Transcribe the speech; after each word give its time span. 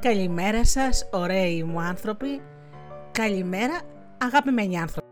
Καλημέρα 0.00 0.64
σας 0.64 1.08
ωραίοι 1.10 1.62
μου 1.62 1.80
άνθρωποι, 1.80 2.42
καλημέρα 3.12 3.80
αγαπημένοι 4.18 4.78
άνθρωποι. 4.78 5.08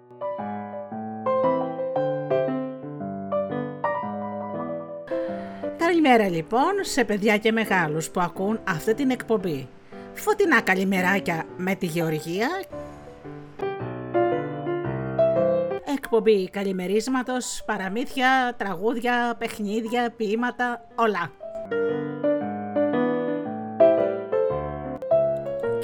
Καλημέρα 5.77 6.29
λοιπόν 6.29 6.73
σε 6.81 7.05
παιδιά 7.05 7.39
και 7.39 7.53
μεγάλους 7.53 8.11
που 8.11 8.21
ακούν 8.21 8.61
αυτή 8.69 8.95
την 8.95 9.11
εκπομπή. 9.11 9.69
Φωτεινά 10.15 10.61
καλημεράκια 10.61 11.45
με 11.57 11.75
τη 11.75 11.87
Γεωργία. 11.87 12.49
Εκπομπή 15.97 16.51
καλημερίσματος, 16.51 17.63
παραμύθια, 17.67 18.55
τραγούδια, 18.57 19.37
παιχνίδια, 19.39 20.11
ποίηματα, 20.17 20.85
όλα. 20.95 21.38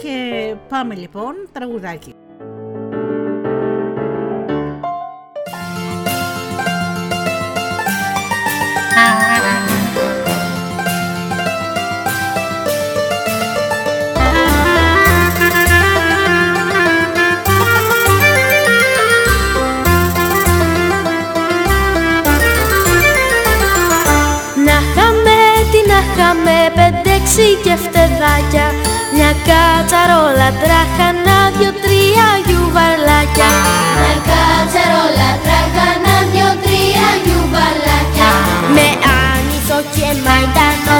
Και 0.05 0.55
πάμε 0.69 0.95
λοιπόν 0.95 1.35
τραγουδάκι. 1.53 2.15
πέντε-έξι 26.75 27.55
και 27.63 27.77
φτεδάκια 27.77 28.84
Μια 29.17 29.33
κατσαρόλα 29.49 30.49
τράχανα, 30.63 31.37
δυο-τρία 31.57 32.29
γιουβαλάκια. 32.47 33.51
Μια 34.01 34.17
κατσαρόλα 34.31 35.31
τράχανα, 35.45 36.15
δυο-τρία 36.33 37.09
γιουβαλάκια. 37.25 38.31
Με 38.77 38.89
άνηθο 39.23 39.79
και 39.95 40.09
μαϊντανό 40.25 40.97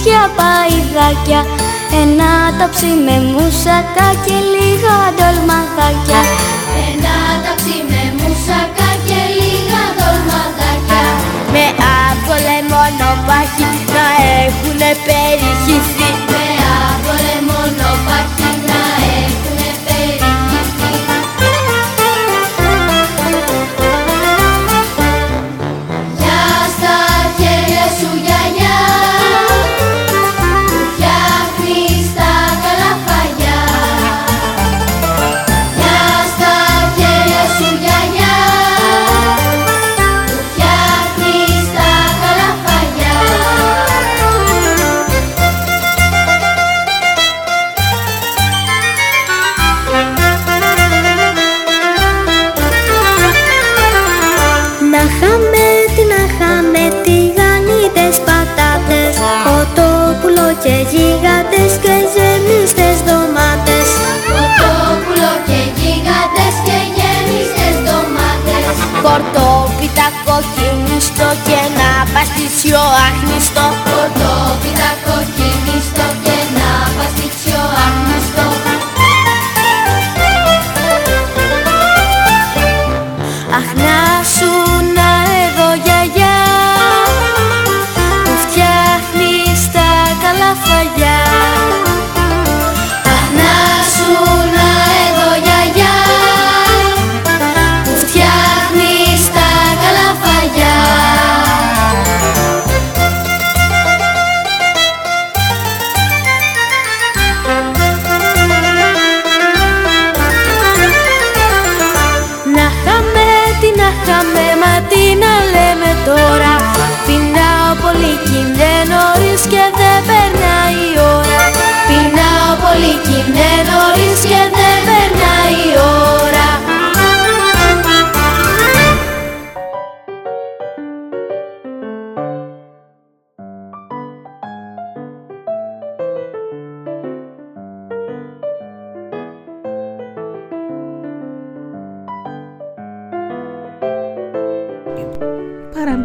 αρνίσια 0.00 0.22
παϊδάκια. 0.38 1.40
Ένα 2.02 2.30
ταψί 2.58 2.92
με 3.06 3.16
μουσακά 3.32 4.08
και 4.24 4.36
λίγα 4.52 4.96
ντολμαδάκια. 5.14 6.20
Ένα 6.88 7.16
ταψί 7.44 7.76
με 7.90 8.02
μουσακά 8.20 8.90
και 9.06 9.20
λίγα 9.38 9.82
ντολμαδάκια. 9.96 11.04
Με 11.54 11.64
άβολε 12.02 12.58
μονοπάχι 12.70 13.66
να 13.94 14.06
έχουνε 14.44 14.90
περιχυθεί 15.06 16.09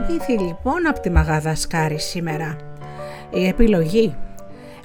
Παραμύθι 0.05 0.39
λοιπόν 0.39 0.87
από 0.87 0.99
τη 0.99 1.09
Μαγαδασκάρη 1.09 1.99
σήμερα. 1.99 2.55
Η 3.29 3.47
επιλογή. 3.47 4.15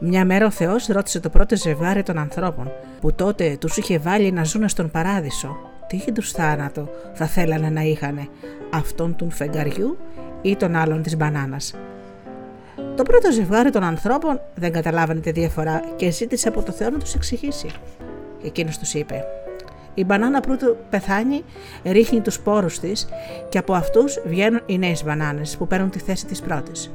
Μια 0.00 0.24
μέρα 0.24 0.46
ο 0.46 0.50
Θεός 0.50 0.86
ρώτησε 0.86 1.20
το 1.20 1.28
πρώτο 1.28 1.56
ζευγάρι 1.56 2.02
των 2.02 2.18
ανθρώπων 2.18 2.72
που 3.00 3.12
τότε 3.12 3.56
τους 3.60 3.76
είχε 3.76 3.98
βάλει 3.98 4.32
να 4.32 4.44
ζουν 4.44 4.68
στον 4.68 4.90
παράδεισο. 4.90 5.56
Τι 5.86 5.96
είδου 6.06 6.22
θάνατο 6.22 6.88
θα 7.14 7.26
θέλανε 7.26 7.68
να 7.68 7.80
είχανε, 7.80 8.28
αυτόν 8.70 9.16
του 9.16 9.30
φεγγαριού 9.30 9.98
ή 10.42 10.56
τον 10.56 10.76
άλλον 10.76 11.02
της 11.02 11.16
μπανάνας. 11.16 11.74
Το 12.96 13.02
πρώτο 13.02 13.32
ζευγάρι 13.32 13.70
των 13.70 13.82
ανθρώπων 13.82 14.40
δεν 14.54 14.72
καταλάβανε 14.72 15.20
τη 15.20 15.30
διαφορά 15.30 15.82
και 15.96 16.10
ζήτησε 16.10 16.48
από 16.48 16.62
το 16.62 16.72
Θεό 16.72 16.90
να 16.90 16.98
τους 16.98 17.14
εξηγήσει. 17.14 17.68
Εκείνος 18.44 18.78
τους 18.78 18.94
είπε 18.94 19.24
η 19.94 20.04
μπανάνα 20.04 20.40
πρώτου 20.40 20.76
πεθάνει, 20.90 21.44
ρίχνει 21.84 22.20
τους 22.20 22.34
σπόρους 22.34 22.78
της 22.78 23.08
και 23.48 23.58
από 23.58 23.74
αυτούς 23.74 24.20
βγαίνουν 24.26 24.60
οι 24.66 24.78
νέες 24.78 25.04
μπανάνες 25.04 25.56
που 25.56 25.66
παίρνουν 25.66 25.90
τη 25.90 25.98
θέση 25.98 26.26
της 26.26 26.40
πρώτης. 26.40 26.90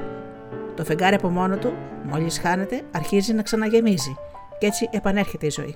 Το 0.76 0.84
φεγγάρι 0.84 1.16
από 1.16 1.30
μόνο 1.30 1.58
του, 1.58 1.74
μόλις 2.04 2.40
χάνεται, 2.40 2.82
αρχίζει 2.92 3.34
να 3.34 3.42
ξαναγεμίζει 3.42 4.16
και 4.60 4.66
έτσι 4.66 4.90
επανέρχεται 4.92 5.46
η 5.46 5.50
ζωή. 5.50 5.76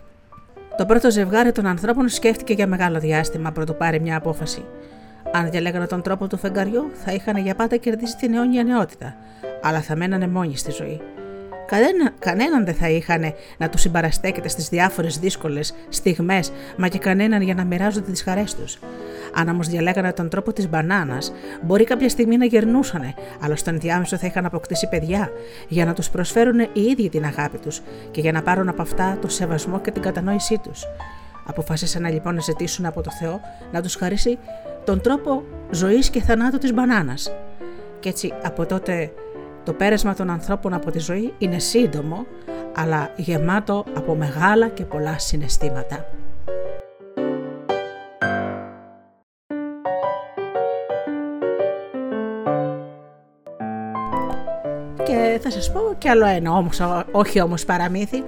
Το 0.77 0.85
πρώτο 0.85 1.11
ζευγάρι 1.11 1.51
των 1.51 1.65
ανθρώπων 1.65 2.09
σκέφτηκε 2.09 2.53
για 2.53 2.67
μεγάλο 2.67 2.99
διάστημα 2.99 3.51
πρωτού 3.51 3.75
πάρει 3.75 3.99
μια 3.99 4.17
απόφαση. 4.17 4.65
Αν 5.31 5.49
διαλέγανε 5.49 5.85
τον 5.85 6.01
τρόπο 6.01 6.27
του 6.27 6.37
φεγγαριού, 6.37 6.91
θα 6.93 7.11
είχαν 7.11 7.37
για 7.37 7.55
πάντα 7.55 7.75
κερδίσει 7.75 8.17
την 8.17 8.33
αιώνια 8.33 8.63
νεότητα, 8.63 9.15
αλλά 9.61 9.81
θα 9.81 9.95
μένανε 9.95 10.27
μόνοι 10.27 10.57
στη 10.57 10.71
ζωή. 10.71 11.01
Κανένα, 11.69 12.11
κανέναν 12.19 12.65
δεν 12.65 12.73
θα 12.73 12.89
είχαν 12.89 13.33
να 13.57 13.69
τους 13.69 13.81
συμπαραστέκεται 13.81 14.47
στις 14.47 14.69
διάφορες 14.69 15.19
δύσκολες 15.19 15.73
στιγμές, 15.89 16.51
μα 16.77 16.87
και 16.87 16.97
κανέναν 16.97 17.41
για 17.41 17.53
να 17.53 17.63
μοιράζονται 17.63 18.11
τις 18.11 18.23
χαρές 18.23 18.55
τους. 18.55 18.79
Αν 19.33 19.49
όμως 19.49 19.67
διαλέγανε 19.67 20.13
τον 20.13 20.29
τρόπο 20.29 20.53
της 20.53 20.69
μπανάνας, 20.69 21.31
μπορεί 21.61 21.83
κάποια 21.83 22.09
στιγμή 22.09 22.37
να 22.37 22.45
γερνούσαν, 22.45 23.13
αλλά 23.39 23.55
στο 23.55 23.69
ενδιάμεσο 23.69 24.17
θα 24.17 24.27
είχαν 24.27 24.45
αποκτήσει 24.45 24.87
παιδιά, 24.89 25.29
για 25.67 25.85
να 25.85 25.93
τους 25.93 26.09
προσφέρουν 26.09 26.59
οι 26.59 26.81
ίδιοι 26.81 27.09
την 27.09 27.25
αγάπη 27.25 27.57
τους 27.57 27.81
και 28.11 28.21
για 28.21 28.31
να 28.31 28.41
πάρουν 28.41 28.69
από 28.69 28.81
αυτά 28.81 29.17
το 29.21 29.27
σεβασμό 29.27 29.79
και 29.79 29.91
την 29.91 30.01
κατανόησή 30.01 30.57
τους. 30.63 30.83
Αποφάσισαν 31.45 32.11
λοιπόν 32.11 32.35
να 32.35 32.41
ζητήσουν 32.41 32.85
από 32.85 33.01
το 33.01 33.11
Θεό 33.19 33.39
να 33.71 33.81
τους 33.81 33.95
χαρίσει 33.95 34.37
τον 34.83 35.01
τρόπο 35.01 35.43
ζωής 35.71 36.09
και 36.09 36.21
θανάτου 36.21 36.57
της 36.57 36.73
μπανάνας. 36.73 37.31
Και 37.99 38.09
έτσι 38.09 38.33
από 38.43 38.65
τότε 38.65 39.11
το 39.69 39.75
πέρασμα 39.75 40.13
των 40.13 40.29
ανθρώπων 40.29 40.73
από 40.73 40.91
τη 40.91 40.99
ζωή 40.99 41.33
είναι 41.37 41.59
σύντομο, 41.59 42.25
αλλά 42.75 43.11
γεμάτο 43.15 43.85
από 43.93 44.15
μεγάλα 44.15 44.67
και 44.67 44.85
πολλά 44.85 45.19
συναισθήματα. 45.19 46.05
Και 55.03 55.39
θα 55.41 55.51
σας 55.51 55.71
πω 55.71 55.95
κι 55.97 56.09
άλλο 56.09 56.25
ένα, 56.25 56.51
όμως, 56.51 56.81
όχι 57.11 57.41
όμως 57.41 57.65
παραμύθι. 57.65 58.23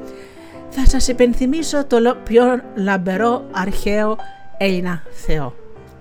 Θα 0.70 0.86
σας 0.86 1.08
υπενθυμίσω 1.08 1.86
το 1.86 1.98
πιο 2.24 2.44
λαμπερό 2.76 3.44
αρχαίο 3.52 4.18
Έλληνα 4.58 5.04
Θεό, 5.12 5.54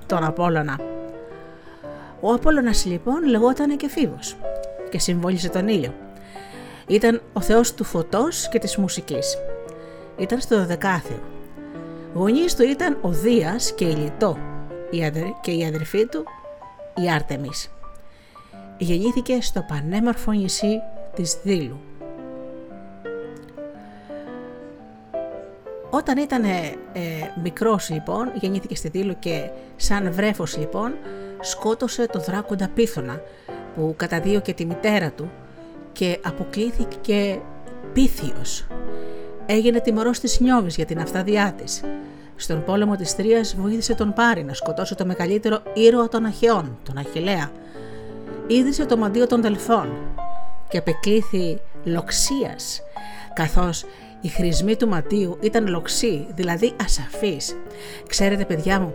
τον 0.06 0.24
Απόλλωνα. 0.24 0.78
Ο 2.20 2.32
Απόλλωνας 2.32 2.84
λοιπόν 2.84 3.24
λεγόταν 3.24 3.76
και 3.76 3.88
Φίβος 3.88 4.36
και 4.90 4.98
συμβόλισε 4.98 5.48
τον 5.48 5.68
ήλιο. 5.68 5.94
Ήταν 6.86 7.22
ο 7.32 7.40
θεός 7.40 7.74
του 7.74 7.84
φωτός 7.84 8.48
και 8.48 8.58
της 8.58 8.76
μουσικής. 8.76 9.38
Ήταν 10.18 10.40
στο 10.40 10.66
δεκάθεο. 10.66 11.18
Γονείς 12.14 12.54
του 12.54 12.62
ήταν 12.62 12.98
ο 13.00 13.08
Δίας 13.08 13.72
και 13.74 13.84
η 13.84 13.94
Λιτό 13.94 14.38
και 15.40 15.50
η 15.50 15.64
αδερφή 15.64 16.06
του 16.06 16.24
η 16.94 17.10
Άρτεμις. 17.10 17.70
Γεννήθηκε 18.78 19.38
στο 19.40 19.64
πανέμορφο 19.68 20.32
νησί 20.32 20.80
της 21.14 21.38
Δήλου. 21.42 21.80
Όταν 25.90 26.18
ήταν 26.18 26.44
ε, 26.44 26.70
μικρός 27.42 27.90
λοιπόν, 27.90 28.32
γεννήθηκε 28.34 28.74
στη 28.74 28.88
Δήλου 28.88 29.18
και 29.18 29.50
σαν 29.76 30.12
βρέφος 30.12 30.56
λοιπόν, 30.56 30.94
σκότωσε 31.40 32.06
το 32.06 32.18
δράκοντα 32.18 32.68
Πίθωνα 32.74 33.20
που 33.74 33.94
καταδίωκε 33.96 34.54
τη 34.54 34.64
μητέρα 34.64 35.10
του 35.10 35.30
και 35.92 36.18
αποκλήθηκε 36.22 37.40
πίθιος. 37.92 38.66
Έγινε 39.46 39.80
τιμωρός 39.80 40.18
της 40.18 40.40
Νιώβης 40.40 40.76
για 40.76 40.84
την 40.84 41.00
αυθαδιά 41.00 41.54
της. 41.56 41.80
Στον 42.36 42.64
πόλεμο 42.64 42.96
της 42.96 43.16
Τρίας 43.16 43.56
βοήθησε 43.58 43.94
τον 43.94 44.12
Πάρη 44.12 44.44
να 44.44 44.54
σκοτώσει 44.54 44.94
το 44.94 45.06
μεγαλύτερο 45.06 45.62
ήρωα 45.74 46.08
των 46.08 46.24
Αχαιών, 46.24 46.78
τον 46.82 46.96
Αχιλέα. 46.96 47.50
Είδησε 48.46 48.86
το 48.86 48.96
μαντίο 48.96 49.26
των 49.26 49.42
Δελφών 49.42 49.88
και 50.68 50.78
απεκλήθη 50.78 51.60
λοξίας, 51.84 52.82
καθώς 53.34 53.84
οι 54.20 54.28
χρησμοί 54.28 54.76
του 54.76 54.88
μαντίου 54.88 55.38
ήταν 55.40 55.66
λοξοί, 55.68 56.26
δηλαδή 56.34 56.72
ασαφείς. 56.84 57.56
Ξέρετε 58.06 58.44
παιδιά 58.44 58.80
μου, 58.80 58.94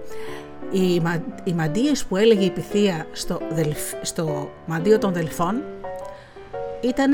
οι, 0.71 0.99
μα, 0.99 1.23
οι 1.43 1.53
μαντίες 1.53 2.05
που 2.05 2.15
έλεγε 2.15 2.45
η 2.45 2.53
Pythia 2.55 3.05
στο, 3.11 3.39
στο 4.01 4.49
μαντίο 4.65 4.97
των 4.97 5.13
Δελφών 5.13 5.63
ήταν 6.81 7.13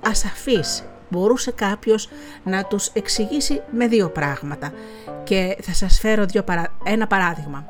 ασαφείς. 0.00 0.84
Μπορούσε 1.08 1.50
κάποιος 1.50 2.08
να 2.44 2.64
τους 2.64 2.86
εξηγήσει 2.92 3.62
με 3.70 3.86
δύο 3.86 4.08
πράγματα 4.08 4.72
και 5.24 5.56
θα 5.62 5.72
σας 5.72 5.98
φέρω 5.98 6.24
δύο 6.24 6.44
ένα 6.84 7.06
παράδειγμα. 7.06 7.66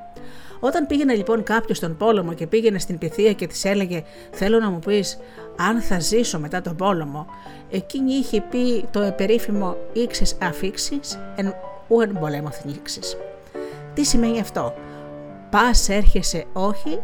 Όταν 0.60 0.86
πήγαινε 0.86 1.14
λοιπόν 1.14 1.42
κάποιος 1.42 1.76
στον 1.76 1.96
πόλεμο 1.96 2.32
και 2.32 2.46
πήγαινε 2.46 2.78
στην 2.78 2.98
Πυθία 2.98 3.32
και 3.32 3.46
της 3.46 3.64
έλεγε 3.64 4.02
Θέλω 4.30 4.58
να 4.58 4.70
μου 4.70 4.78
πεις 4.78 5.18
αν 5.56 5.80
θα 5.80 5.98
ζήσω 6.00 6.38
μετά 6.38 6.60
τον 6.60 6.76
πόλεμο, 6.76 7.26
εκείνη 7.70 8.12
είχε 8.12 8.40
πει 8.40 8.84
το 8.90 9.00
επερήφημο 9.00 9.76
ήξες 9.92 10.36
αφήξεις 10.42 11.18
εν 11.36 11.54
ουεν 11.88 12.18
πολέμο 12.20 12.50
θνήξεις. 12.50 13.16
Τι 13.96 14.04
σημαίνει 14.04 14.40
αυτό; 14.40 14.74
Πας 15.50 15.88
έρχεσαι 15.88 16.44
όχι, 16.52 17.00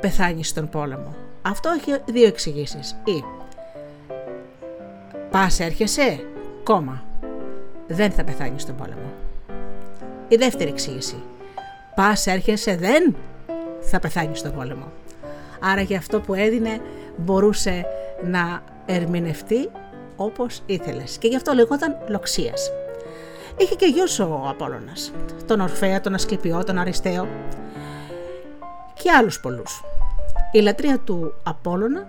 πεθάνεις 0.00 0.48
στον 0.48 0.68
πόλεμο. 0.68 1.14
Αυτό 1.42 1.70
έχει 1.70 2.00
δύο 2.04 2.26
εξηγήσεις. 2.26 2.96
Ή 3.04 3.24
πας 5.30 5.60
έρχεσαι, 5.60 6.24
κόμμα, 6.64 7.02
δεν 7.86 8.10
θα 8.10 8.24
πεθάνεις 8.24 8.62
στον 8.62 8.76
πόλεμο. 8.76 9.12
Η 10.28 10.36
δεύτερη 10.36 10.70
εξήγηση. 10.70 11.22
Πας 11.94 12.26
έρχεσαι, 12.26 12.76
δεν 12.76 13.16
θα 13.80 13.98
πεθάνεις 13.98 14.38
στον 14.38 14.54
πόλεμο. 14.54 14.92
Άρα 15.60 15.80
για 15.80 15.98
αυτό 15.98 16.20
που 16.20 16.34
έδινε 16.34 16.80
μπορούσε 17.16 17.86
να 18.22 18.62
ερμηνευτεί 18.86 19.70
όπως 20.16 20.62
ήθελες. 20.66 21.18
Και 21.18 21.28
γι' 21.28 21.36
αυτό 21.36 21.52
λεγόταν 21.52 21.96
λοξίας. 22.08 22.72
Είχε 23.62 23.74
και 23.74 23.86
γιος 23.86 24.18
ο 24.18 24.44
Απόλλωνας, 24.48 25.12
τον 25.46 25.60
Ορφέα, 25.60 26.00
τον 26.00 26.14
Ασκληπιό, 26.14 26.64
τον 26.64 26.78
Αριστέο 26.78 27.28
και 29.02 29.10
άλλους 29.10 29.40
πολλούς. 29.40 29.84
Η 30.52 30.60
λατρεία 30.60 30.98
του 30.98 31.34
Απόλλωνα 31.42 32.06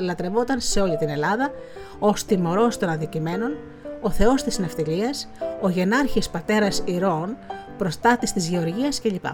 λατρευόταν 0.00 0.60
σε 0.60 0.80
όλη 0.80 0.96
την 0.96 1.08
Ελλάδα 1.08 1.50
ως 1.98 2.24
τιμωρός 2.24 2.76
των 2.76 2.88
αδικημένων, 2.88 3.56
ο 4.00 4.10
θεός 4.10 4.42
της 4.42 4.58
ναυτιλίας, 4.58 5.28
ο 5.60 5.68
γενάρχης 5.68 6.28
πατέρας 6.28 6.82
ηρώων, 6.84 7.36
προστάτης 7.78 8.32
της 8.32 8.48
γεωργίας 8.48 9.00
κλπ. 9.00 9.24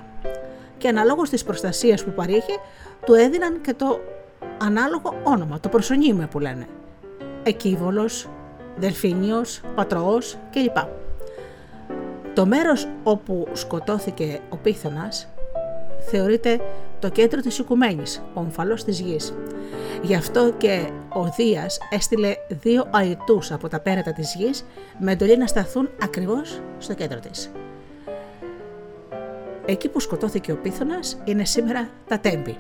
Και 0.78 0.88
αναλόγως 0.88 1.28
της 1.28 1.44
προστασίας 1.44 2.04
που 2.04 2.10
παρήχε, 2.10 2.52
του 3.04 3.14
έδιναν 3.14 3.60
και 3.60 3.74
το 3.74 4.00
ανάλογο 4.58 5.14
όνομα, 5.22 5.60
το 5.60 5.68
προσωνύμιο 5.68 6.26
που 6.30 6.38
λένε. 6.38 6.66
Εκίβολος, 7.42 8.28
Δελφίνιος, 8.76 9.60
Πατροός 9.74 10.38
κλπ. 10.50 10.76
Το 12.36 12.46
μέρος 12.46 12.88
όπου 13.02 13.46
σκοτώθηκε 13.52 14.40
ο 14.48 14.56
Πίθωνας 14.56 15.28
θεωρείται 16.10 16.60
το 16.98 17.08
κέντρο 17.08 17.40
της 17.40 17.58
οικουμένης, 17.58 18.22
ο 18.34 18.40
ομφαλός 18.40 18.84
της 18.84 19.00
γης. 19.00 19.34
Γι' 20.02 20.14
αυτό 20.14 20.52
και 20.52 20.90
ο 21.12 21.32
Δίας 21.36 21.78
έστειλε 21.90 22.34
δύο 22.48 22.86
αητούς 22.90 23.52
από 23.52 23.68
τα 23.68 23.80
πέρατα 23.80 24.12
της 24.12 24.34
γης 24.34 24.64
με 24.98 25.12
εντολή 25.12 25.36
να 25.36 25.46
σταθούν 25.46 25.88
ακριβώς 26.02 26.60
στο 26.78 26.94
κέντρο 26.94 27.20
της. 27.20 27.50
Εκεί 29.66 29.88
που 29.88 30.00
σκοτώθηκε 30.00 30.52
ο 30.52 30.56
Πίθωνας 30.56 31.18
είναι 31.24 31.44
σήμερα 31.44 31.88
τα 32.08 32.18
τέμπη. 32.18 32.56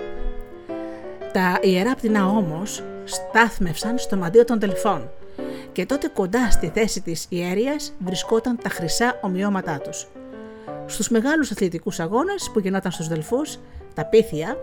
Τα 1.32 1.58
ιερά 1.62 1.94
πτηνά 1.94 2.26
όμως 2.26 2.82
στάθμευσαν 3.04 3.98
στο 3.98 4.16
μαντίο 4.16 4.44
των 4.44 4.58
Τελφών 4.58 5.10
και 5.76 5.86
τότε 5.86 6.08
κοντά 6.08 6.50
στη 6.50 6.70
θέση 6.74 7.00
της 7.00 7.26
ιέρειας 7.28 7.92
βρισκόταν 7.98 8.58
τα 8.62 8.68
χρυσά 8.68 9.18
ομοιώματά 9.22 9.78
τους. 9.78 10.06
Στους 10.86 11.08
μεγάλους 11.08 11.50
αθλητικούς 11.50 12.00
αγώνες 12.00 12.50
που 12.52 12.58
γινόταν 12.58 12.92
στους 12.92 13.08
Δελφούς, 13.08 13.58
τα 13.94 14.04
πίθια, 14.04 14.56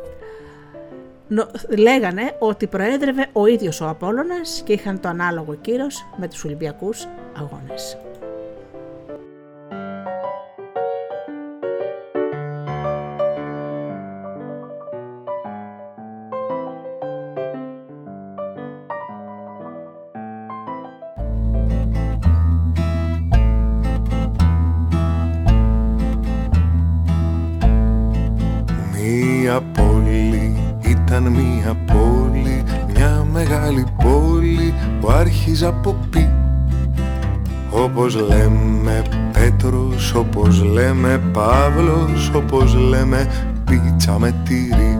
λέγανε 1.77 2.35
ότι 2.39 2.67
προέδρευε 2.67 3.29
ο 3.33 3.45
ίδιος 3.45 3.81
ο 3.81 3.87
Απόλλωνας 3.89 4.61
και 4.65 4.73
είχαν 4.73 4.99
το 4.99 5.07
ανάλογο 5.07 5.55
κύρος 5.55 6.05
με 6.17 6.27
τους 6.27 6.43
Ολυμπιακούς 6.43 7.07
αγώνες. 7.37 7.97
Από 35.65 35.97
πι. 36.09 36.29
Όπως 37.69 38.15
λέμε 38.15 39.01
Πέτρος, 39.31 40.13
όπως 40.13 40.63
λέμε 40.63 41.21
Παύλος, 41.33 42.31
όπως 42.35 42.75
λέμε 42.75 43.27
πίτσα 43.65 44.19
με 44.19 44.35
τυρί. 44.43 44.99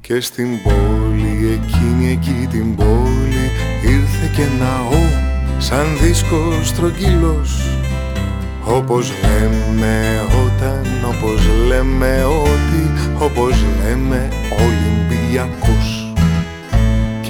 Και 0.00 0.20
στην 0.20 0.48
πόλη, 0.62 1.60
εκείνη 1.60 2.10
εκεί 2.10 2.46
την 2.50 2.74
πόλη 2.76 3.46
Ήρθε 3.82 4.30
και 4.36 4.46
ναό, 4.58 5.02
σ' 5.58 5.64
σαν 5.64 5.86
δίσκος 6.00 6.68
στρογγύλος 6.68 7.72
όπως 8.66 9.12
λέμε 9.22 10.20
όταν, 10.44 10.86
όπως 11.08 11.48
λέμε 11.66 12.24
ότι, 12.24 12.90
όπως 13.18 13.64
λέμε 13.82 14.28
Ολυμπιακός 14.50 16.01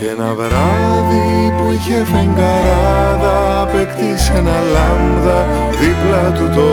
Και 0.03 0.09
ένα 0.09 0.35
βράδυ 0.35 1.53
που 1.57 1.73
είχε 1.73 2.05
φεγγαράδα 2.13 3.69
παίκτησε 3.73 4.33
ένα 4.37 4.59
λάμδα 4.75 5.39
δίπλα 5.81 6.33
του 6.37 6.55
το 6.55 6.69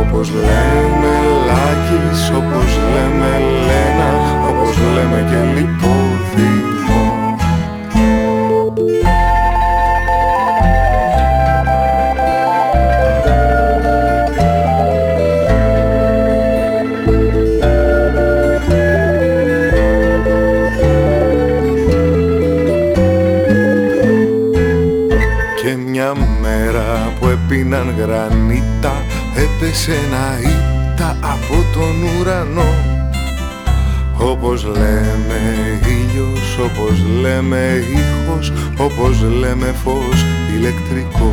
όπως 0.00 0.30
λέμε 0.30 1.12
Λάκης, 1.46 2.30
όπως 2.38 2.70
λέμε 2.92 3.32
Λένα, 3.66 4.10
όπως 4.48 4.76
λέμε 4.94 5.20
και 5.30 5.60
Λιπόδημο 5.60 5.83
μέρα 27.62 27.82
που 27.82 27.90
έπιναν 27.90 27.94
γρανίτα 27.98 28.92
έπεσε 29.34 29.92
ένα 29.92 30.50
ήττα 30.50 31.16
από 31.20 31.54
τον 31.72 32.20
ουρανό. 32.20 32.74
Όπως 34.18 34.64
λέμε 34.64 35.40
ήλιος, 35.86 36.58
όπως 36.58 37.04
λέμε 37.20 37.82
ήχος, 37.94 38.52
όπως 38.78 39.22
λέμε 39.22 39.74
φως 39.84 40.24
ηλεκτρικό. 40.56 41.32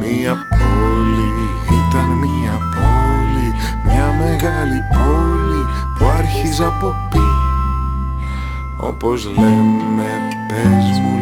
Μια 0.00 0.34
πόλη 0.50 1.32
ήταν 1.66 2.08
μια 2.18 2.58
πόλη, 2.74 3.48
μια 3.86 4.06
μεγάλη 4.18 4.80
πόλη 4.92 5.62
που 5.98 6.04
άρχιζε 6.18 6.64
από 6.64 6.94
πι. 7.10 7.18
Όπως 8.76 9.24
λέμε, 9.24 10.08
πες 10.48 10.98
μου 11.02 11.21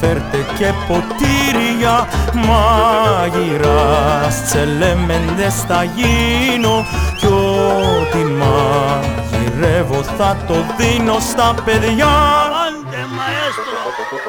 φέρτε 0.00 0.46
και 0.58 0.72
ποτήρια 0.88 2.08
Μάγειρας 2.46 4.42
τσελέμεντες 4.44 5.64
θα 5.68 5.84
γίνω 5.84 6.84
Κι 7.16 7.26
ό,τι 7.26 8.18
μαγειρεύω 8.18 10.02
θα 10.02 10.36
το 10.46 10.54
δίνω 10.76 11.18
στα 11.30 11.54
παιδιά. 11.64 12.08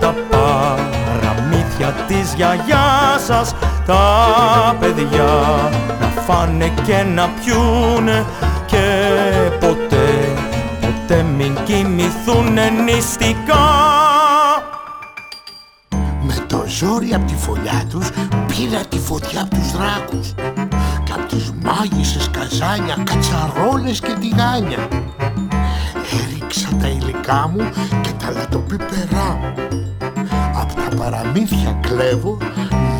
τα 0.00 0.14
παραμύθια 0.30 1.94
της 2.06 2.34
γιαγιάς 2.36 3.24
σας. 3.26 3.54
Τα 3.86 4.76
παιδιά 4.80 5.30
να 6.00 6.06
φάνε 6.26 6.72
και 6.86 7.04
να 7.14 7.28
πιούνε 7.28 8.24
και 8.70 8.76
ποτέ, 9.60 9.79
ποτέ 9.79 9.79
μην 9.79 9.79
κοιμηθούνε 12.30 12.70
νηστικά. 12.70 13.68
Με 16.22 16.34
το 16.46 16.64
ζόρι 16.66 17.14
απ' 17.14 17.26
τη 17.26 17.34
φωλιά 17.34 17.84
τους 17.88 18.08
πήρα 18.46 18.84
τη 18.88 18.98
φωτιά 18.98 19.40
απ' 19.40 19.50
τους 19.50 19.72
δράκους. 19.72 20.34
Και 21.04 21.12
απ' 21.12 21.28
τις 21.28 21.52
μάγισσες 21.62 22.30
καζάνια, 22.30 22.96
κατσαρόλες 23.04 24.00
και 24.00 24.12
τηγάνια 24.20 24.88
Έριξα 26.20 26.68
τα 26.80 26.88
υλικά 26.88 27.50
μου 27.52 27.70
και 28.02 28.10
τα 28.24 28.30
λατοπίπερά 28.30 29.38
μου 29.40 29.54
Απ' 30.60 30.72
τα 30.72 30.96
παραμύθια 30.96 31.78
κλέβω 31.80 32.38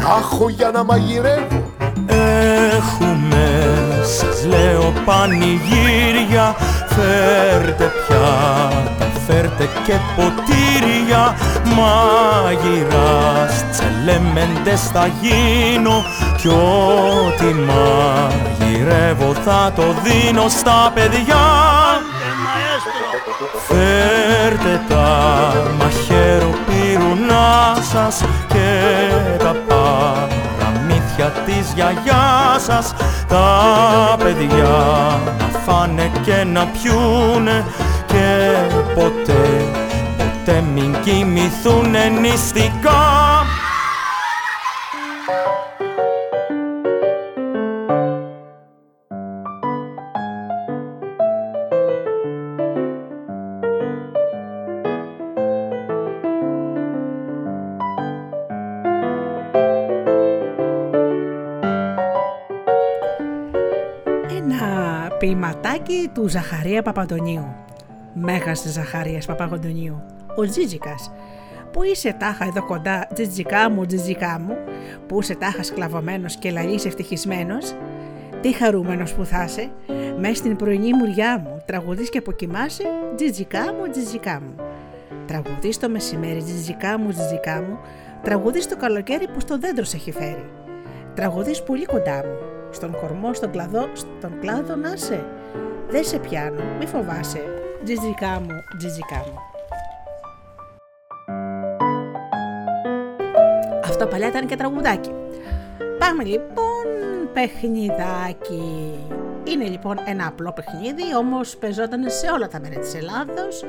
να 0.01 0.17
έχω 0.19 0.49
για 0.49 0.71
να 0.71 0.85
μαγειρεύω. 0.85 1.71
Έχουμε, 2.07 3.71
σας 4.03 4.47
λέω 4.47 4.93
πανηγύρια. 5.05 6.55
Φέρτε 6.89 7.91
πιάτα, 8.07 9.10
φέρτε 9.31 9.69
και 9.87 9.95
ποτήρια 10.17 11.37
Μάγειρας, 11.77 13.65
τσελέμεντες 13.71 14.91
θα 14.93 15.07
γίνω 15.21 16.05
Κι 16.37 16.49
ό,τι 16.49 17.45
μαγειρεύω 17.45 19.35
θα 19.45 19.73
το 19.77 19.83
δίνω 20.03 20.49
στα 20.49 20.91
παιδιά. 20.95 21.37
Φέρτε 23.67 24.81
τα 24.89 25.53
μαχαίρο 25.79 26.51
πυρουνά 26.67 27.77
σας 27.93 28.25
και 28.49 28.89
τα 29.39 29.57
παραμύθια 29.69 31.27
της 31.45 31.73
γιαγιάς 31.75 32.63
σας. 32.63 32.95
Τα 33.29 34.17
παιδιά 34.19 35.21
να 35.39 35.59
φάνε 35.65 36.11
και 36.23 36.45
να 36.45 36.67
πιούνε 36.67 37.65
και 37.65 37.70
ποτέ, 38.95 39.43
ποτέ 40.17 40.61
μην 40.75 41.01
κοιμηθούνε 41.03 42.09
νηστικά 42.09 43.31
Ένα 64.37 65.09
ποιηματάκι 65.19 66.11
του 66.15 66.29
Ζαχαρία 66.29 66.83
Παπαντονίου. 66.83 67.70
Μέγας 68.23 68.63
Ζαχαρίας 68.67 69.27
Παπαντονίου. 69.27 70.03
Ο 70.37 70.47
Τζίτζικας. 70.47 71.13
Πού 71.73 71.83
είσαι 71.83 72.17
τάχα 72.19 72.45
εδώ 72.45 72.67
κοντά, 72.67 73.09
τζιτζικά 73.15 73.71
μου, 73.71 73.87
τζιτζικά 73.87 74.41
μου, 74.41 74.57
που 75.07 75.21
είσαι 75.21 75.35
τάχα 75.35 75.63
σκλαβωμένος 75.63 76.37
και 76.37 76.51
λαλής 76.51 76.85
ευτυχισμένος; 76.85 77.75
Τι 78.41 78.53
χαρούμενος 78.53 79.15
που 79.15 79.25
θα 79.25 79.45
είσαι, 79.45 79.71
μες 80.19 80.37
στην 80.37 80.57
πρωινή 80.57 80.95
μουριά 80.95 81.39
μου, 81.39 81.63
τραγουδείς 81.67 82.11
και 82.11 82.19
αποκοιμάσαι, 82.19 82.85
τζιτζικά 83.17 83.61
μου, 83.61 83.91
τζιτζικά 83.91 84.41
μου. 84.41 84.55
Τραγουδείς 85.27 85.79
το 85.79 85.89
μεσημέρι, 85.89 86.43
τζιτζικά 86.43 86.99
μου, 86.99 87.11
τζιτζικά 87.11 87.63
μου, 87.69 87.79
τραγουδείς 88.23 88.69
το 88.69 88.77
καλοκαίρι 88.77 89.29
που 89.29 89.41
στο 89.41 89.59
δέντρο 89.59 89.85
σε 89.85 89.97
έχει 89.97 90.13
φέρει. 90.13 90.45
Τραγουδείς 91.15 91.63
πολύ 91.63 91.85
κοντά 91.85 92.17
μου, 92.17 92.39
στον 92.71 92.97
κορμό, 93.01 93.35
στον 93.35 93.51
κλαδό, 93.51 93.89
στον 93.93 94.33
κλάδο 94.41 94.75
να 94.75 94.97
σε. 94.97 95.25
Δεν 95.89 96.05
σε 96.05 96.19
πιάνω, 96.19 96.63
μη 96.79 96.87
φοβάσαι. 96.87 97.43
Τζιτζικά 97.85 98.41
μου, 98.41 98.65
τζιτζικά 98.79 99.17
μου. 99.17 99.39
Αυτό 103.85 104.07
παλιά 104.07 104.29
ήταν 104.29 104.47
και 104.47 104.57
τραγουδάκι. 104.57 105.11
Πάμε 105.99 106.25
λοιπόν 106.25 106.85
παιχνιδάκι. 107.33 108.99
Είναι 109.45 109.65
λοιπόν 109.65 109.97
ένα 110.07 110.27
απλό 110.27 110.53
παιχνίδι, 110.53 111.17
όμως 111.17 111.57
παίζονταν 111.57 112.11
σε 112.11 112.31
όλα 112.31 112.49
τα 112.49 112.61
μέρη 112.61 112.79
της 112.79 112.95
Ελλάδος 112.95 113.63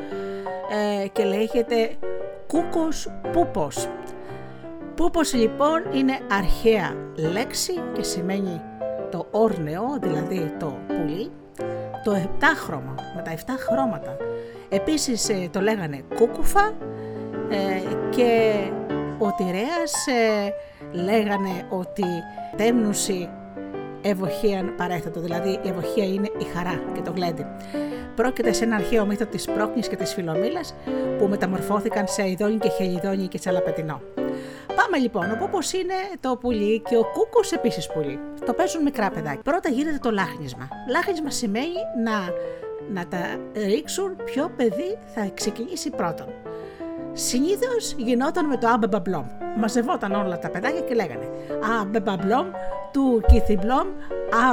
ε, 1.04 1.08
και 1.08 1.24
λέγεται 1.24 1.96
Κούκος 2.48 3.12
Πούπος. 3.32 3.88
Πούπος 4.96 5.34
λοιπόν 5.34 5.84
είναι 5.94 6.20
αρχαία 6.32 6.96
λέξη 7.16 7.74
και 7.94 8.04
σημαίνει 8.04 8.62
το 9.12 9.28
όρνεο, 9.32 9.98
δηλαδή 10.02 10.56
το 10.60 10.78
πουλί, 10.88 11.32
το 12.04 12.12
επτάχρωμα, 12.12 12.96
με 13.16 13.22
τα 13.22 13.34
7 13.36 13.40
χρώματα. 13.58 14.18
Επίσης 14.70 15.30
ε, 15.30 15.50
το 15.52 15.62
λέγανε 15.62 16.04
κούκουφα 16.16 16.74
ε, 17.50 17.96
και 18.10 18.54
ο 19.18 19.32
Τηρέας 19.38 20.08
ε, 20.08 20.54
λέγανε 20.92 21.66
ότι 21.70 22.06
τέμνουση 22.58 23.30
ευοχίαν 24.02 24.76
παρέθετο, 24.78 25.20
δηλαδή 25.20 25.50
η 25.50 25.70
ευοχία 25.70 26.06
είναι 26.06 26.30
η 26.38 26.44
χαρά 26.44 26.82
και 26.94 27.02
το 27.02 27.12
γλέντι. 27.16 27.46
Πρόκειται 28.16 28.54
σε 28.54 28.64
ένα 28.64 28.76
αρχαίο 28.76 29.06
μύθο 29.06 29.26
της 29.26 29.46
Πρόκνης 29.46 29.88
και 29.88 29.96
της 29.96 30.14
Φιλομήλας 30.14 30.74
που 31.18 31.28
μεταμορφώθηκαν 31.28 32.08
σε 32.08 32.22
Αηδόνι 32.22 32.58
και 32.58 32.70
Χελιδόνι 32.70 33.28
και 33.28 33.40
Τσαλαπετινό. 33.40 34.02
Πάμε 34.76 34.98
λοιπόν. 34.98 35.32
Ο 35.32 35.36
Πούπο 35.36 35.60
είναι 35.82 35.94
το 36.20 36.38
πουλί 36.38 36.82
και 36.90 36.98
ο 36.98 37.06
Κούκος 37.14 37.52
επίσης 37.52 37.88
πουλί. 37.88 38.20
Το 38.46 38.54
παίζουν 38.54 38.84
μικρά 38.84 39.10
παιδάκια. 39.10 39.42
Πρώτα 39.44 39.70
γίνεται 39.70 39.98
το 39.98 40.12
λάχνισμα. 40.12 40.68
Λάχνισμα 40.90 41.30
σημαίνει 41.30 41.82
να, 42.04 42.18
να 42.94 43.08
τα 43.08 43.40
ρίξουν 43.54 44.16
ποιο 44.26 44.52
παιδί 44.56 44.98
θα 45.14 45.30
ξεκινήσει 45.34 45.90
πρώτον. 45.90 46.28
Συνήθως 47.14 47.96
γινόταν 47.98 48.46
με 48.46 48.58
το 48.58 48.68
αμπεμπαμπλόμ. 48.68 49.26
Μαζευόταν 49.58 50.12
όλα 50.12 50.40
τα 50.40 50.50
παιδάκια 50.50 50.82
και 50.82 50.94
λέγανε 50.94 51.30
αμπεμπαμπλόμ 51.82 52.48
του 52.92 53.24
κιθιμπλόμ, 53.28 53.88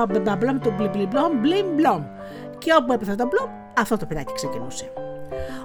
αμπεμπαμπλόμ 0.03 0.59
του 0.59 0.75
μπλιμπλιμπλόμ, 0.77 1.41
μπλιμπλόμ. 1.41 2.05
Και 2.59 2.75
όπου 2.79 2.93
έπεφτε 2.93 3.14
το 3.15 3.27
μπλόμ, 3.27 3.51
αυτό 3.79 3.97
το 3.97 4.07
παιδάκι 4.07 4.33
ξεκινούσε. 4.33 4.93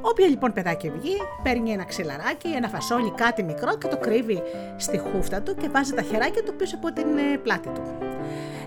Όποια 0.05 0.27
λοιπόν 0.27 0.53
παιδάκι 0.53 0.89
βγει, 0.89 1.17
παίρνει 1.43 1.71
ένα 1.71 1.83
ξυλαράκι, 1.83 2.47
ένα 2.55 2.67
φασόλι, 2.67 3.11
κάτι 3.11 3.43
μικρό 3.43 3.77
και 3.77 3.87
το 3.87 3.97
κρύβει 3.97 4.41
στη 4.75 4.97
χούφτα 4.97 5.41
του 5.41 5.55
και 5.55 5.69
βάζει 5.69 5.93
τα 5.93 6.01
χεράκια 6.01 6.43
του 6.43 6.55
πίσω 6.55 6.75
από 6.75 6.93
την 6.93 7.17
ε, 7.17 7.37
πλάτη 7.37 7.69
του. 7.69 7.81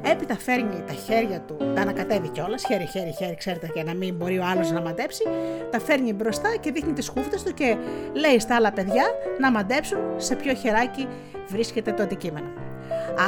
Έπειτα 0.03 0.37
φέρνει 0.37 0.83
τα 0.87 0.93
χέρια 0.93 1.41
του, 1.41 1.57
τα 1.75 1.81
ανακατεύει 1.81 2.29
κιόλας, 2.29 2.65
χέρι, 2.67 2.87
χέρι, 2.87 3.15
χέρι, 3.19 3.35
ξέρετε, 3.35 3.71
για 3.75 3.85
να 3.85 3.95
μην 3.95 4.15
μπορεί 4.15 4.39
ο 4.39 4.45
άλλος 4.45 4.71
να 4.71 4.81
μαντέψει. 4.81 5.23
Τα 5.71 5.81
φέρνει 5.81 6.13
μπροστά 6.13 6.57
και 6.61 6.71
δείχνει 6.71 6.93
τις 6.93 7.09
χούφτες 7.09 7.43
του 7.43 7.55
και 7.55 7.77
λέει 8.13 8.41
στα 8.41 8.57
άλλα 8.57 8.73
παιδιά 8.73 9.05
να 9.41 9.51
μαντέψουν 9.51 9.99
σε 10.17 10.35
ποιο 10.35 10.55
χεράκι 10.55 11.09
βρίσκεται 11.49 11.93
το 11.93 12.03
αντικείμενο. 12.03 12.49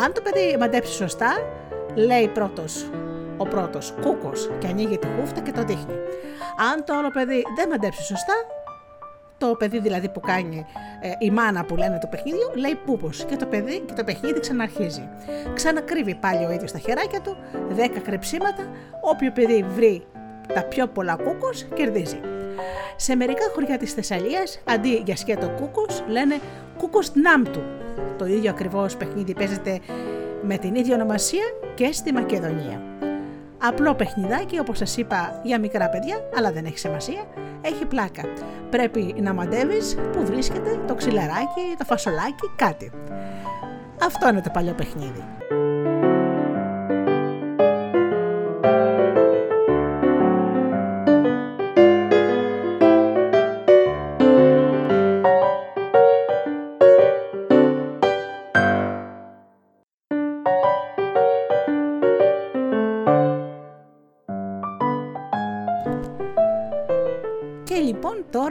Αν 0.05 0.12
το 0.12 0.21
παιδί 0.21 0.57
μαντέψει 0.59 0.93
σωστά, 0.93 1.38
λέει 1.95 2.29
πρώτος 2.29 2.91
ο 3.38 3.45
πρώτος 3.45 3.95
κούκος 4.02 4.50
και 4.59 4.66
ανοίγει 4.66 4.99
τη 4.99 5.07
χούφτα 5.07 5.40
και 5.40 5.52
το 5.52 5.62
δείχνει. 5.64 5.95
Αν 6.73 6.85
το 6.85 6.95
άλλο 6.95 7.11
παιδί 7.11 7.42
δεν 7.57 7.68
μαντέψει 7.68 8.03
σωστά, 8.03 8.35
το 9.38 9.55
παιδί 9.59 9.81
δηλαδή 9.81 10.09
που 10.09 10.20
κάνει 10.20 10.66
ε, 11.01 11.11
η 11.18 11.31
μάνα 11.31 11.64
που 11.64 11.77
λένε 11.77 11.98
το 12.01 12.07
παιχνίδι, 12.07 12.38
λέει 12.55 12.79
πούπος 12.85 13.24
και 13.24 13.37
το 13.37 13.46
παιδί 13.46 13.79
και 13.79 13.92
το 13.92 14.05
παιχνίδι 14.05 14.40
ξαναρχίζει. 14.40 15.09
Ξανακρύβει 15.55 16.14
πάλι 16.14 16.44
ο 16.44 16.51
ίδιος 16.51 16.72
τα 16.72 16.79
χεράκια 16.79 17.20
του, 17.20 17.37
10 17.77 17.88
κρεψίματα, 18.05 18.62
όποιο 19.01 19.33
παιδί 19.33 19.64
βρει 19.74 20.07
τα 20.55 20.62
πιο 20.62 20.87
πολλά 20.87 21.16
κούκο 21.16 21.48
κερδίζει. 21.74 22.20
Σε 22.96 23.16
μερικά 23.16 23.44
χωριά 23.55 23.77
της 23.77 23.92
Θεσσαλίας, 23.92 24.62
αντί 24.64 25.03
για 25.05 25.16
σκέτο 25.16 25.48
κούκος, 25.48 26.05
λένε 26.09 26.35
κούκος 26.79 27.14
νάμπτου. 27.14 27.62
Το 28.18 28.27
ίδιο 28.27 28.51
ακριβώς 28.51 28.96
παιχνίδι 28.96 29.35
παίζεται 29.35 29.81
με 30.42 30.59
την 30.59 30.74
ίδια 30.74 30.94
ονομασία 30.94 31.44
και 31.74 31.92
στη 31.92 32.12
Μακεδονία. 32.12 32.97
Απλό 33.62 33.94
παιχνιδάκι, 33.94 34.59
όπως 34.59 34.79
σας 34.79 34.97
είπα, 34.97 35.40
για 35.42 35.59
μικρά 35.61 35.88
παιδιά, 35.88 36.16
αλλά 36.37 36.53
δεν 36.53 36.64
έχει 36.64 36.79
σημασία, 36.79 37.25
έχει 37.61 37.85
πλάκα. 37.87 38.23
Πρέπει 38.71 39.14
να 39.21 39.33
μαντεύεις 39.33 39.97
που 40.12 40.25
βρίσκεται 40.27 40.81
το 40.87 40.94
ξυλαράκι, 40.94 41.75
το 41.79 41.85
φασολάκι, 41.85 42.51
κάτι. 42.57 42.90
Αυτό 44.03 44.29
είναι 44.29 44.40
το 44.40 44.51
παλιό 44.51 44.73
παιχνίδι. 44.73 45.25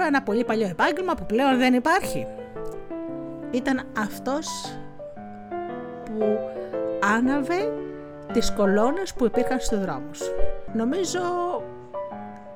Ένα 0.07 0.21
πολύ 0.21 0.43
παλιό 0.43 0.67
επάγγελμα 0.67 1.13
που 1.13 1.25
πλέον 1.25 1.57
δεν 1.57 1.73
υπάρχει. 1.73 2.27
Ήταν 3.51 3.83
αυτός 3.97 4.47
που 6.05 6.39
άναβε 7.15 7.73
τις 8.33 8.51
κολόνες 8.51 9.13
που 9.13 9.25
υπήρχαν 9.25 9.59
στους 9.59 9.79
δρόμους. 9.79 10.21
Νομίζω 10.73 11.19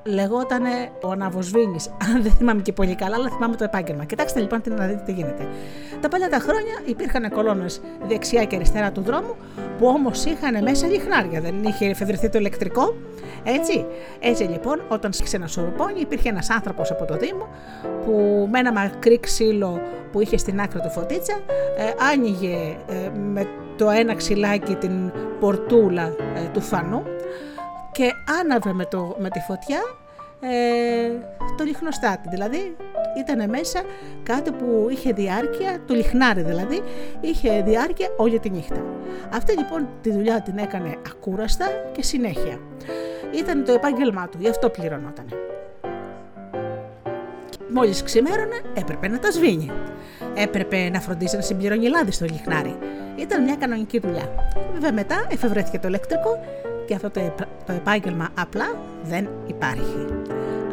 λεγότανε 0.03 0.91
ο 1.01 1.11
Αναβοσβήνης. 1.11 1.87
Αν 2.13 2.21
δεν 2.21 2.31
θυμάμαι 2.31 2.61
και 2.61 2.73
πολύ 2.73 2.95
καλά, 2.95 3.15
αλλά 3.15 3.29
θυμάμαι 3.29 3.55
το 3.55 3.63
επάγγελμα. 3.63 4.03
Κοιτάξτε 4.03 4.39
λοιπόν 4.39 4.61
να 4.65 4.85
δείτε 4.85 5.01
τι 5.05 5.11
γίνεται. 5.11 5.47
Τα 6.01 6.07
παλιά 6.07 6.29
τα 6.29 6.39
χρόνια 6.39 6.73
υπήρχαν 6.85 7.29
κολόνες 7.29 7.81
δεξιά 8.07 8.45
και 8.45 8.55
αριστερά 8.55 8.91
του 8.91 9.01
δρόμου, 9.01 9.35
που 9.81 9.87
όμως 9.87 10.25
είχαν 10.25 10.63
μέσα 10.63 10.87
λιχνάρια. 10.87 11.41
Δεν 11.41 11.63
είχε 11.63 11.85
εφευρεθεί 11.85 12.29
το 12.29 12.37
ηλεκτρικό. 12.37 12.95
Έτσι. 13.43 13.85
Έτσι 14.19 14.43
λοιπόν, 14.43 14.81
όταν 14.87 15.13
σε 15.13 15.35
ένα 15.35 15.47
σουρουπόνι, 15.47 15.99
υπήρχε 15.99 16.29
ένας 16.29 16.49
άνθρωπος 16.49 16.91
από 16.91 17.05
το 17.05 17.17
Δήμο 17.17 17.47
που 18.05 18.47
με 18.51 18.59
ένα 18.59 18.71
μακρύ 18.71 19.19
ξύλο 19.19 19.81
που 20.11 20.21
είχε 20.21 20.37
στην 20.37 20.61
άκρη 20.61 20.79
του 20.79 20.89
φωτίτσα, 20.89 21.39
ε, 21.77 21.83
άνοιγε 22.13 22.77
ε, 22.87 23.09
με 23.17 23.47
το 23.77 23.89
ένα 23.89 24.15
ξυλάκι 24.15 24.75
την 24.75 25.11
πορτούλα 25.39 26.15
ε, 26.35 26.47
του 26.53 26.61
φανού 26.61 27.03
και 27.91 28.11
άναβε 28.41 28.73
με, 28.73 28.85
το, 28.85 29.15
με 29.19 29.29
τη 29.29 29.39
φωτιά 29.39 29.79
ε, 30.41 31.09
το 31.57 31.63
λιχνοστάτη. 31.63 32.29
Δηλαδή 32.29 32.75
ήταν 33.17 33.49
μέσα 33.49 33.81
κάτι 34.23 34.51
που 34.51 34.87
είχε 34.91 35.13
διάρκεια, 35.13 35.79
το 35.85 35.93
λιχνάρι 35.93 36.41
δηλαδή, 36.41 36.81
είχε 37.21 37.61
διάρκεια 37.61 38.07
όλη 38.17 38.39
τη 38.39 38.49
νύχτα. 38.49 38.83
Αυτή 39.33 39.57
λοιπόν 39.57 39.87
τη 40.01 40.11
δουλειά 40.11 40.41
την 40.41 40.57
έκανε 40.57 40.95
ακούραστα 41.09 41.65
και 41.91 42.03
συνέχεια. 42.03 42.59
Ήταν 43.35 43.65
το 43.65 43.71
επάγγελμά 43.71 44.27
του, 44.27 44.37
γι' 44.41 44.49
αυτό 44.49 44.69
πληρωνόταν. 44.69 45.25
Μόλις 47.73 48.03
ξημέρωνε 48.03 48.61
έπρεπε 48.73 49.07
να 49.07 49.19
τα 49.19 49.31
σβήνει. 49.31 49.71
Έπρεπε 50.35 50.89
να 50.89 50.99
φροντίσει 50.99 51.35
να 51.35 51.41
συμπληρώνει 51.41 51.89
λάδι 51.89 52.11
στο 52.11 52.25
λιχνάρι. 52.25 52.77
Ήταν 53.15 53.43
μια 53.43 53.55
κανονική 53.55 53.99
δουλειά. 53.99 54.29
Βέβαια 54.73 54.93
μετά 54.93 55.27
εφευρέθηκε 55.31 55.79
το 55.79 55.87
ηλεκτρικό 55.87 56.39
και 56.85 56.93
αυτό 56.95 57.09
το 57.65 57.73
επάγγελμα 57.73 58.29
απλά 58.33 58.75
δεν 59.03 59.29
υπάρχει. 59.47 60.05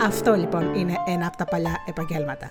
Αυτό 0.01 0.35
λοιπόν 0.35 0.75
είναι 0.75 0.95
ένα 1.07 1.27
από 1.27 1.37
τα 1.37 1.45
παλιά 1.45 1.83
επαγγέλματα. 1.87 2.51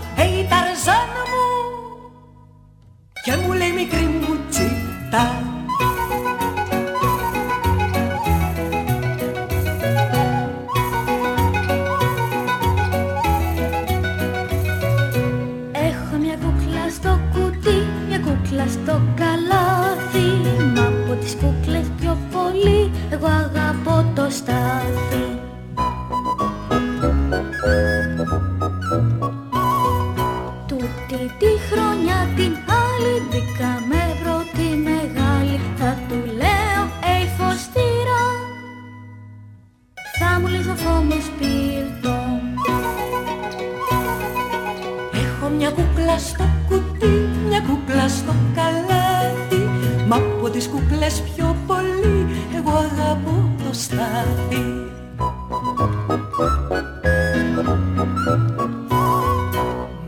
αγαπώ 53.71 53.77
το 53.77 53.77
στάθι 53.77 54.63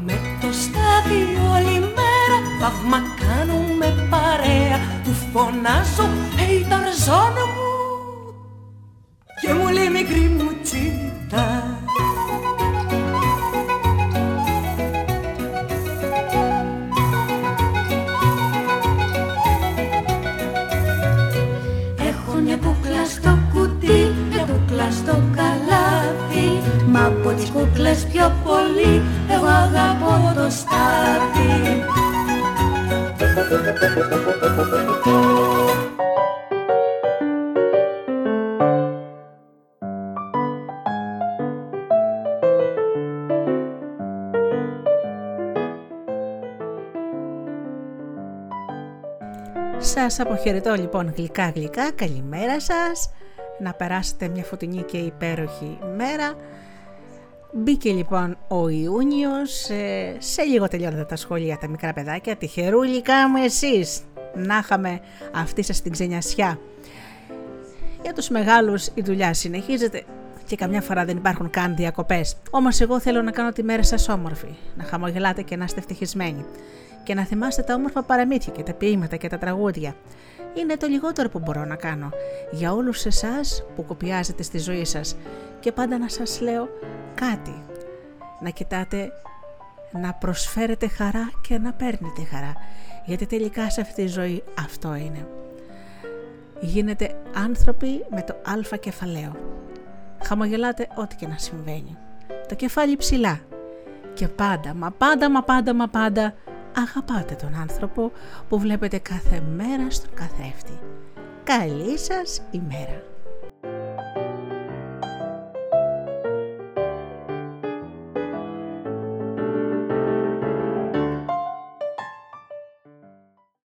Με 0.06 0.20
το 0.42 0.48
στάθι 0.52 1.22
όλη 1.52 1.80
μέρα 1.80 2.38
θαύμα 2.60 2.98
κάνουμε 3.20 4.08
παρέα. 4.10 4.80
Του 5.04 5.14
φωνάζω 5.34 6.08
«Hey 6.38 6.66
Ταρζάν 6.70 7.34
μου» 7.56 7.63
Σας 49.96 50.20
αποχαιρετώ 50.20 50.74
λοιπόν 50.74 51.14
γλυκά 51.18 51.52
γλυκά, 51.56 51.92
καλημέρα 51.92 52.60
σας, 52.60 53.10
να 53.60 53.74
περάσετε 53.74 54.28
μια 54.28 54.44
φωτεινή 54.44 54.82
και 54.82 54.98
υπέροχη 54.98 55.78
μέρα. 55.98 56.34
Μπήκε 57.54 57.92
λοιπόν 57.92 58.38
ο 58.48 58.70
Ιούνιος, 58.70 59.70
ε, 59.70 60.16
σε 60.20 60.44
λίγο 60.44 60.68
τελειώνετε 60.68 61.04
τα 61.04 61.16
σχολεία 61.16 61.58
τα 61.58 61.68
μικρά 61.68 61.94
παιδάκια, 61.94 62.36
τυχερούλικα 62.36 63.30
μου 63.30 63.44
εσείς, 63.44 64.02
να 64.36 64.58
είχαμε 64.58 65.00
αυτή 65.34 65.64
σας 65.64 65.82
την 65.82 65.92
ξενιασιά. 65.92 66.60
Για 68.02 68.14
τους 68.14 68.30
μεγάλους 68.30 68.88
η 68.94 69.02
δουλειά 69.02 69.34
συνεχίζεται 69.34 70.04
και 70.46 70.56
καμιά 70.56 70.82
φορά 70.82 71.06
δεν 71.06 71.18
υπάρχουν 71.18 71.50
καν 71.50 71.76
διακοπές. 71.76 72.38
Όμως 72.52 72.80
εγώ 72.80 73.00
θέλω 73.00 73.22
να 73.22 73.32
κάνω 73.32 73.52
τη 73.52 73.64
μέρα 73.64 73.84
σας 73.84 74.10
όμορφη, 74.10 74.56
να 74.76 74.84
χαμογελάτε 74.84 75.42
και 75.42 75.56
να 75.56 75.64
είστε 75.64 75.80
ευτυχισμένοι 75.80 76.46
και 77.04 77.14
να 77.14 77.24
θυμάστε 77.24 77.62
τα 77.62 77.74
όμορφα 77.74 78.04
παραμύθια 78.04 78.54
και 78.54 78.64
τα 78.64 78.74
ποίηματα 78.74 79.16
και 79.16 79.28
τα 79.28 79.38
τραγούδια. 79.38 79.96
Είναι 80.54 80.78
το 80.78 80.88
λιγότερο 80.88 81.30
που 81.30 81.40
μπορώ 81.40 81.66
να 81.66 81.76
κάνω 81.76 82.10
για 82.52 82.74
όλους 82.74 83.06
εσάς 83.06 83.64
που 83.76 83.86
κοπιάζετε 83.86 84.44
στη 84.44 84.58
ζωή 84.60 84.86
σας 84.86 85.16
και 85.60 85.72
πάντα 85.72 85.98
να 85.98 86.10
σας 86.10 86.42
λέω 86.42 86.70
κάτι. 87.16 87.64
Να 88.42 88.50
κοιτάτε 88.50 89.12
να 89.92 90.14
προσφέρετε 90.14 90.88
χαρά 90.88 91.32
και 91.48 91.58
να 91.58 91.74
παίρνετε 91.74 92.24
χαρά 92.32 92.54
γιατί 93.06 93.26
τελικά 93.26 93.70
σε 93.70 93.82
αυτή 93.82 94.04
τη 94.04 94.08
ζωή 94.08 94.44
αυτό 94.60 94.96
είναι. 94.96 95.28
Γίνετε 96.60 97.16
άνθρωποι 97.34 98.06
με 98.10 98.22
το 98.22 98.34
α 98.74 98.78
κεφαλαίο. 98.78 99.36
Χαμογελάτε 100.24 100.88
ό,τι 100.96 101.16
και 101.16 101.28
να 101.28 101.38
συμβαίνει. 101.38 101.98
Το 102.48 102.56
κεφάλι 102.56 102.98
ψηλά. 102.98 103.40
Και 104.14 104.28
πάντα, 104.28 104.74
μα 104.74 104.92
πάντα, 104.92 105.30
μα 105.30 105.44
πάντα, 105.44 105.74
μα 105.74 105.88
πάντα 105.88 106.34
αγαπάτε 106.76 107.36
τον 107.36 107.56
άνθρωπο 107.56 108.12
που 108.50 108.60
βλέπετε 108.60 108.98
κάθε 108.98 109.44
μέρα 109.56 109.90
στον 109.90 110.10
καθρέφτη. 110.14 110.80
Καλή 111.44 111.98
σας 111.98 112.42
ημέρα! 112.52 113.13